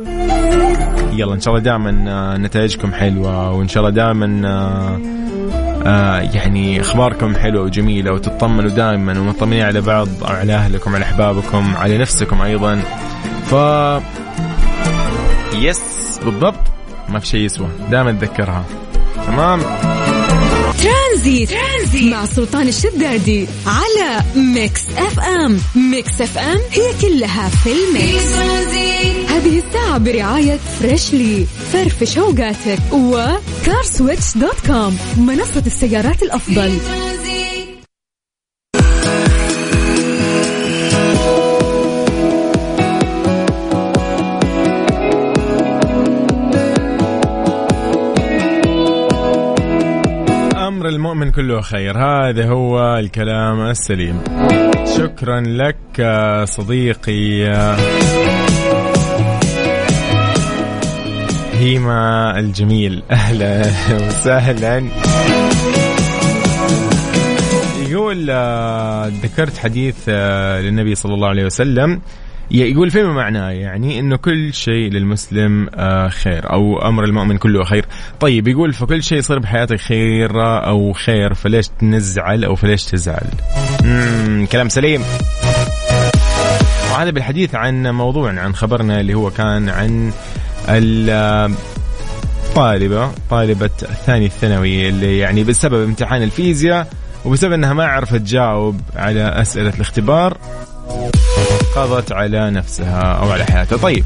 [1.13, 4.43] يلا إن شاء الله دائما نتائجكم حلوة وإن شاء الله دائما
[5.87, 11.99] آه يعني أخباركم حلوة وجميلة وتطمنوا دائما ومطمنين على بعض على أهلكم على أحبابكم على
[11.99, 12.83] نفسكم أيضا.
[13.45, 13.55] ف
[15.55, 16.61] yes بالضبط.
[17.09, 17.69] ما في شيء يسوى.
[17.91, 18.65] دائما تذكرها
[19.27, 19.61] تمام؟
[21.15, 22.13] ترانزيت, ترانزيت.
[22.13, 25.61] مع سلطان الشدادي على Mix FM.
[25.75, 28.27] Mix FM هي كلها في ال mix.
[29.31, 36.79] هذه الساعة برعاية Freshly فرفش اوقاتك وكارسويتش دوت كوم منصة السيارات الأفضل.
[50.85, 51.99] أمر المؤمن كله خير.
[51.99, 54.21] هذا هو الكلام السليم.
[54.97, 55.77] شكرا لك
[56.45, 57.45] صديقي.
[61.53, 63.03] هيما الجميل.
[63.11, 63.63] أهلا
[63.97, 64.89] وسهلا.
[67.89, 72.01] يقول آه، ذكرت حديث آه، للنبي صلى الله عليه وسلم.
[72.51, 77.85] يقول فيما معناه يعني إنه كل شيء للمسلم آه، خير أو أمر المؤمن كله خير.
[78.21, 80.31] طيب يقول فكل شيء يصير بحياتك خير
[80.67, 83.27] أو خير فليش نزعل أو فليش تزعل؟
[83.85, 85.03] مم كلام سليم.
[86.93, 90.13] وهذا بالحديث عن موضوع عن خبرنا اللي هو كان عن
[92.49, 96.89] الطالبة طالبة الثاني الثانوي اللي يعني بسبب امتحان الفيزياء
[97.25, 100.39] وبسبب إنها ما عرفت تجاوب على أسئلة الاختبار.
[101.77, 103.79] قضت على نفسها أو على حياتها.
[103.79, 104.05] طيب.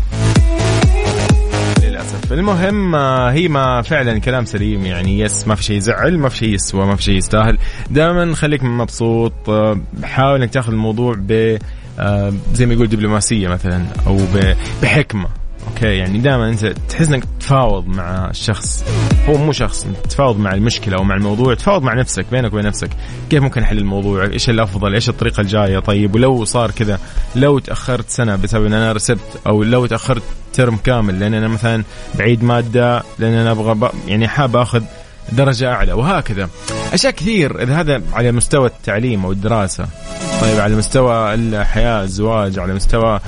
[1.82, 2.32] للأسف.
[2.32, 6.36] المهم آه، هي ما فعلا كلام سليم يعني يس ما في شيء يزعل ما في
[6.36, 7.58] شيء يسوى ما في شيء يستاهل.
[7.90, 11.58] دائما خليك مبسوط آه، حاول إنك تاخذ الموضوع ب
[11.98, 14.18] آه، زي ما يقول دبلوماسية مثلا أو
[14.82, 15.28] بحكمة.
[15.68, 18.84] أوكي يعني دائما أنت تحس إنك تفاوض مع الشخص.
[19.28, 22.66] هو مو شخص انت تفاوض مع المشكلة أو مع الموضوع تفاوض مع نفسك بينك وبين
[22.66, 22.90] نفسك.
[23.30, 26.98] كيف ممكن أحل الموضوع؟ إيش الأفضل؟ إيش الطريقة الجاية؟ طيب ولو صار كذا
[27.36, 31.84] لو تأخرت سنة بسبب إن أنا رسبت أو لو تأخرت ترم كامل لأن أنا مثلا
[32.14, 34.82] بعيد مادة لأن أنا أبغى يعني حاب أخذ
[35.32, 36.48] درجة أعلى وهكذا.
[36.92, 39.86] أشياء كثير إذا هذا على مستوى التعليم أو الدراسة.
[40.40, 43.20] طيب على مستوى الحياة الزواج على مستوى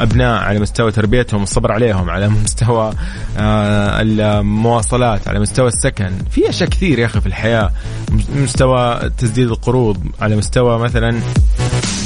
[0.00, 2.92] الأبناء على مستوى تربيتهم الصبر عليهم على مستوى
[3.38, 6.12] آه، المواصلات على مستوى السكن.
[6.30, 7.70] في أشياء كثير يا أخي في الحياة.
[8.34, 11.20] مستوى تسديد القروض على مستوى مثلا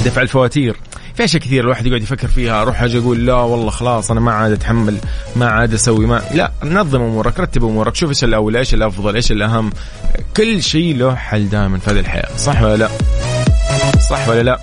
[0.05, 0.77] دفع الفواتير.
[1.15, 4.33] في أشياء كثير الواحد يقعد يفكر فيها أروح أجي أقول لا والله خلاص أنا ما
[4.33, 4.97] عاد أتحمل
[5.37, 6.23] ما عاد أسوي ما.
[6.35, 9.73] لا نظم أمورك رتب أمورك شوف إيش الأولى إيش الأفضل إيش الأهم.
[10.37, 12.89] كل شيء له حل دائما في هذه الحياة صح ولا لا؟
[14.11, 14.61] صح ولا لا؟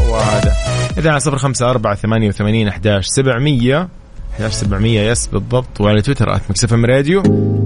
[0.00, 0.65] هو هذا.
[0.98, 3.88] اذا على صفر خمسة أربعة ثمانية وثمانين أحداش سبعمية.
[4.32, 5.80] أحداش سبعمية yes بالضبط.
[5.80, 7.22] وعلى تويتر at Mix FM Radio.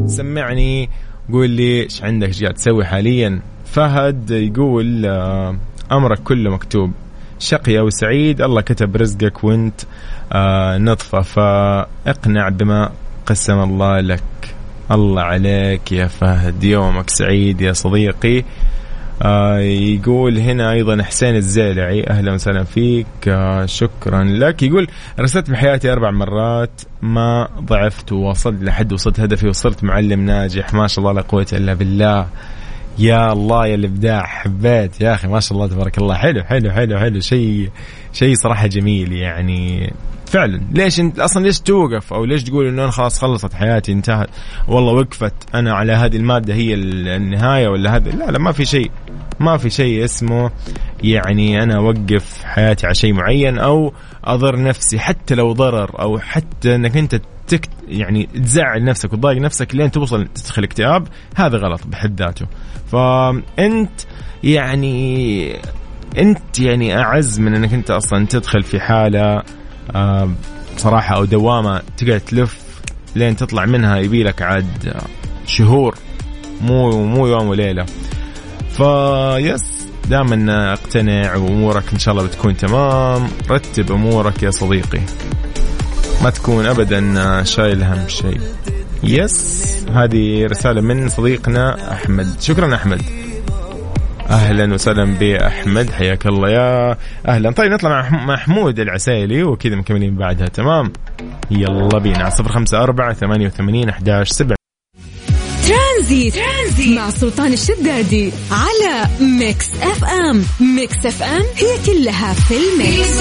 [0.06, 0.88] سمعني
[1.32, 3.40] قول لي إيش عندك إيش قاعد تسوي حاليا.
[3.64, 5.56] فهد يقول آه،
[5.92, 6.92] أمرك كله مكتوب.
[7.38, 9.80] شقي أو سعيد الله كتب رزقك وأنت
[10.32, 11.20] آه نطفة.
[11.20, 12.92] فاقنع بما
[13.26, 14.54] قسم الله لك.
[14.90, 16.64] الله عليك يا فهد.
[16.64, 18.44] يومك سعيد يا صديقي.
[19.22, 24.62] آه يقول هنا أيضا حسين الزيلعي أهلا وسهلا فيك آه شكرا لك.
[24.62, 24.86] يقول
[25.20, 30.74] رسلت بحياتي أربع مرات ما ضعفت ووصلت لحد وصلت هدفي وصرت معلم ناجح.
[30.74, 32.26] ما شاء الله لا قوة إلا بالله.
[32.98, 36.14] يا الله يا الابداع حبيت يا أخي ما شاء الله تبارك الله.
[36.14, 37.20] حلو حلو حلو حلو.
[37.20, 37.70] شيء
[38.12, 39.92] شيء صراحة جميل يعني.
[40.30, 40.60] فعلا.
[40.72, 44.28] ليش انت أصلا ليش توقف؟ أو ليش تقول إنه أنا خلاص خلصت حياتي انتهت؟
[44.68, 48.90] والله وقفت أنا على هذه المادة هي النهاية ولا هذا لا لا ما في شيء.
[49.40, 50.50] ما في شيء اسمه
[51.02, 53.92] يعني أنا أوقف حياتي على شيء معين أو
[54.24, 59.74] أضر نفسي حتى لو ضرر أو حتى إنك أنت تك يعني تزعل نفسك وتضايق نفسك
[59.74, 62.46] لين توصل تدخل اكتئاب هذا غلط بحد ذاته.
[62.92, 64.00] فأنت
[64.44, 65.56] يعني
[66.18, 69.42] أنت يعني أعز من إنك أنت أصلا تدخل في حالة
[69.94, 70.30] آه،
[70.76, 72.58] صراحة أو دوامة تقعد تلف
[73.16, 74.94] لين تطلع منها يبي لك عاد
[75.46, 75.94] شهور
[76.60, 77.86] مو مو يوم وليلة.
[78.76, 85.00] فيس دائما أقتنع وأمورك إن شاء الله بتكون تمام رتب أمورك يا صديقي.
[86.22, 88.40] ما تكون ابدا شايل هم شيء.
[89.02, 92.40] yes هذه رسالة من صديقنا أحمد.
[92.40, 93.02] شكرا أحمد.
[94.30, 96.96] أهلا وسهلا بأحمد حياك الله يا
[97.28, 97.50] أهلا.
[97.50, 100.46] طيب نطلع مع محمود العسيلي وكذا مكملين بعدها.
[100.46, 100.92] تمام؟
[101.50, 102.30] يلا بينا.
[102.30, 104.56] صفر خمسة أربعة ثمانية وثمانين أحداش سبعة.
[105.68, 106.34] ترانزيت
[106.96, 110.44] مع سلطان الشدادي على Mix FM.
[110.76, 113.20] Mix FM هي كلها في ال mix.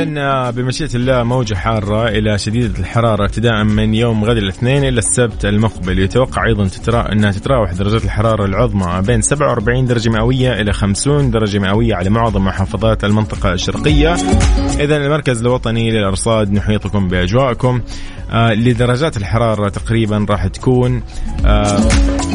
[0.00, 4.98] إذا إذا بمشيئة الله موجة حارة إلى شديدة الحرارة ابتداء من يوم غد الاثنين إلى
[4.98, 5.98] السبت المقبل.
[5.98, 7.12] يتوقع أيضا تترا...
[7.12, 12.44] أنها تتراوح درجات الحرارة العظمى بين 47 درجة مئوية إلى 50 درجة مئوية على معظم
[12.44, 14.14] محافظات المنطقة الشرقية.
[14.80, 17.80] إذا المركز الوطني للأرصاد نحيطكم بأجواءكم.
[18.30, 21.02] آه لدرجات الحرارة تقريبا راح تكون
[21.46, 21.76] آه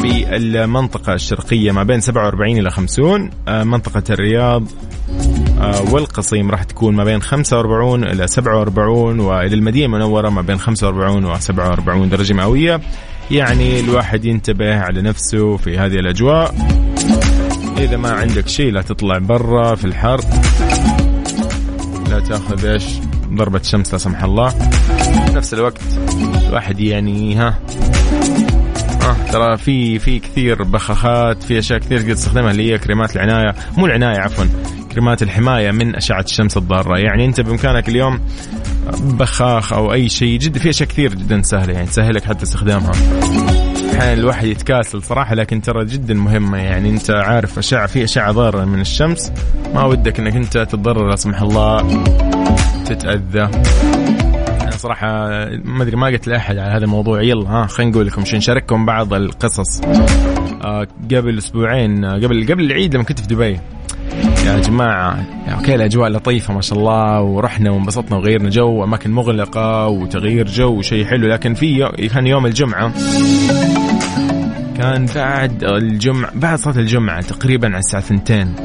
[0.01, 5.34] في المنطقة الشرقية ما بين 47 إلى 50 آه منطقة الرياض آه،
[5.91, 11.35] والقصيم راح تكون ما بين 45 إلى 47 وإلى المدينة المنورة ما بين 45 و
[11.39, 12.81] 47 درجة مئوية.
[13.31, 16.55] يعني الواحد ينتبه على نفسه في هذه الأجواء.
[17.77, 20.21] إذا ما عندك شيء لا تطلع برا في الحر.
[22.09, 22.85] لا تأخذ إيش؟
[23.33, 24.49] ضربة شمس لا سمح الله.
[24.49, 25.81] في نفس الوقت
[26.47, 27.59] الواحد يعني ها.
[29.01, 33.55] آه ترى في في كثير بخاخات في أشياء كثير تقدر تستخدمها اللي هي كريمات العناية.
[33.77, 34.45] مو العناية عفوا.
[34.95, 36.99] كريمات الحماية من أشعة الشمس الضارة.
[36.99, 38.19] يعني أنت بإمكانك اليوم
[39.03, 42.91] بخاخ أو أي شيء جدا في أشياء كثير جدا سهلة يعني تسهلك حتى استخدامها.
[43.93, 46.57] أحيانا الواحد يتكاسل صراحة لكن ترى جدا مهمة.
[46.57, 49.31] يعني أنت عارف أشعة في أشعة ضارة من الشمس
[49.73, 52.03] ما ودك إنك أنت تتضرر لا سمح الله
[52.85, 53.49] تتأذى.
[54.69, 55.07] صراحة
[55.63, 57.21] ما أدري ما قلت لأحد على هذا الموضوع.
[57.21, 59.81] يلا ها خلينا نقول لكم عشان نشارككم بعض القصص.
[60.63, 63.59] آه قبل أسبوعين آه قبل قبل العيد لما كنت في دبي.
[64.45, 65.25] يا جماعة.
[65.47, 71.05] okay الأجواء لطيفة ما شاء الله ورحنا وانبسطنا وغيرنا جو أماكن مغلقة وتغيير جو وشيء
[71.05, 71.27] حلو.
[71.27, 72.93] لكن في كان يوم الجمعة.
[74.77, 78.55] كان بعد الجمعة بعد صلاة الجمعة تقريبا على الساعة 2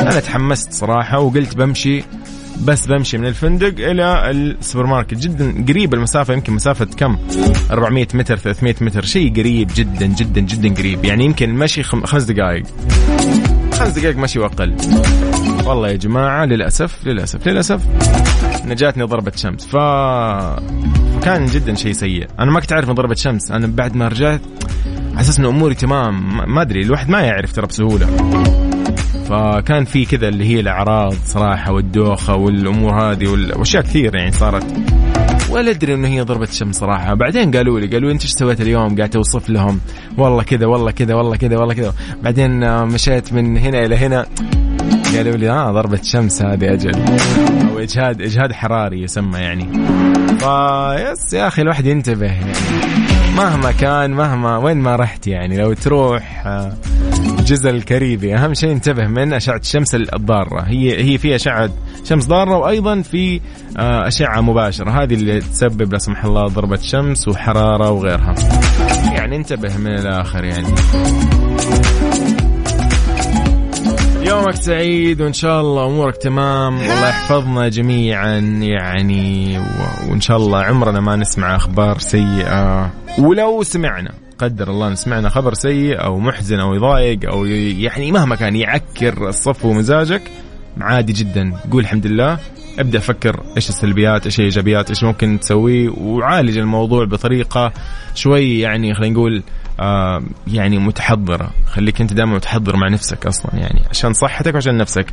[0.00, 2.02] أنا تحمست صراحة وقلت بمشي
[2.64, 5.14] بس بمشي من الفندق إلى السوبر ماركت.
[5.14, 7.16] جدا قريب المسافة يمكن مسافة كم؟
[7.70, 11.04] 400 متر 300 متر شيء قريب جدا جدا جدا قريب.
[11.04, 12.64] يعني يمكن المشي خمس دقائق
[13.80, 14.76] خمس دقائق مشي وأقل.
[15.64, 17.80] والله يا جماعة للأسف للأسف للأسف
[18.64, 19.66] نجاتني ضربة شمس.
[19.66, 19.76] ف
[21.24, 22.26] كان جدا شيء سيء.
[22.38, 23.50] أنا ما كنت عارف من ضربة شمس.
[23.50, 24.40] أنا بعد ما رجعت
[25.18, 26.36] أساس انه أموري تمام.
[26.54, 28.06] ما أدري الواحد ما يعرف ترى بسهولة.
[29.28, 33.26] فكان في كذا اللي هي الأعراض صراحة والدوخة والأمور هذه
[33.56, 34.66] وأشياء كثير يعني صارت.
[35.50, 37.14] ولا أدري إنه هي ضربه شمس صراحة.
[37.14, 39.80] بعدين قالوا لي قالوا أنت إيش سويت اليوم؟ قاعد توصف لهم.
[40.18, 41.94] والله كذا والله كذا والله كذا والله كذا.
[42.22, 44.26] بعدين آه، مشيت من هنا إلى هنا.
[45.16, 46.94] قالوا لي آه ضربة شمس هذه أجل.
[47.70, 49.64] أو إجهاد إجهاد حراري يسمى يعني.
[50.38, 52.52] ف yes يا أخي الواحد ينتبه يعني.
[53.36, 56.46] مهما كان مهما وين ما رحت يعني لو تروح
[57.50, 58.34] جزء الكاريبي.
[58.34, 60.60] أهم شيء انتبه من أشعة الشمس الضارة.
[60.60, 61.70] هي هي في أشعة
[62.04, 63.40] شمس ضارة وأيضا في
[63.78, 64.90] آه، أشعة مباشرة.
[64.90, 68.34] هذه اللي تسبب لا سمح الله ضربة شمس وحرارة وغيرها.
[69.12, 70.74] يعني انتبه من الآخر يعني.
[74.22, 76.78] يومك سعيد وإن شاء الله أمورك تمام.
[76.78, 79.58] والله يحفظنا جميعا يعني.
[80.10, 82.90] وإن شاء الله عمرنا ما نسمع أخبار سيئة.
[83.18, 84.29] ولو سمعنا.
[84.40, 89.64] قدر الله سمعنا خبر سيء أو محزن أو يضايق أو يعني مهما كان يعكر الصف
[89.64, 90.22] ومزاجك
[90.80, 91.52] عادي جدا.
[91.72, 92.38] قول الحمد لله.
[92.78, 97.72] ابدأ فكر إيش السلبيات إيش الإيجابيات إيش ممكن تسويه وعالج الموضوع بطريقة
[98.14, 99.42] شوي يعني خلينا نقول
[99.80, 101.50] آه يعني متحضرة.
[101.66, 105.06] خليك أنت دائما متحضر مع نفسك أصلا يعني عشان صحتك وعشان نفسك.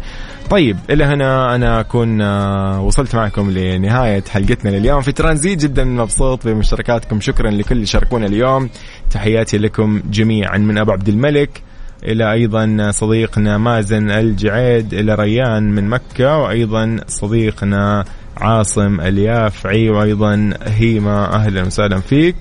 [0.49, 5.01] طيب إلى هنا أنا أكون آه وصلت معكم لنهاية حلقتنا لليوم.
[5.01, 8.69] في ترانزيت جدا مبسوط بمشاركاتكم شكرا لكل اللي شاركونا اليوم.
[9.11, 11.61] تحياتي لكم جميعا من أبو عبد الملك
[12.03, 18.05] إلى أيضا صديقنا مازن الجعيد إلى ريان من مكة وأيضا صديقنا
[18.37, 22.35] عاصم اليافعي وأيضا هيما أهلا وسهلا فيك.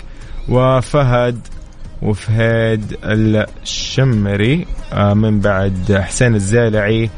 [0.48, 1.38] وفهد
[2.02, 7.10] وفهد الشمري آه، من بعد حسين الزالعي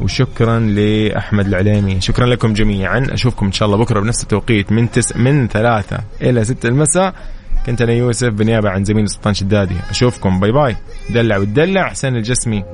[0.00, 2.00] وشكرا لأحمد العليمي.
[2.00, 3.06] شكرا لكم جميعا.
[3.10, 7.14] أشوفكم إن شاء الله بكرة بنفس التوقيت من تس من ثلاثة إلى ستة المساء.
[7.66, 9.74] كنت أنا يوسف بنيابة عن زميلي سلطان شدادي.
[9.90, 10.40] أشوفكم.
[10.40, 10.76] باي باي.
[11.10, 12.64] دلع وتدلع حسين الجسمي.